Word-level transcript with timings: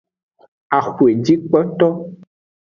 Axwejikpoto. 0.77 1.87